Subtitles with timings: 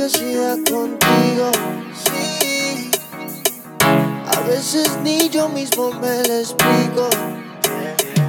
[0.00, 1.50] curiosidad contigo.
[1.92, 2.90] Sí.
[4.34, 7.10] A veces ni yo mismo me lo explico.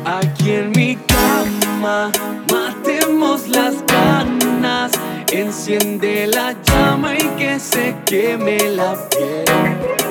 [0.04, 2.12] Aquí en mi cama
[2.52, 4.92] matemos las ganas.
[5.32, 10.11] Enciende la llama y que se queme la piel.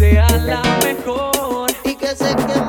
[0.00, 1.70] sea la mejor.
[1.84, 2.59] Y que se quede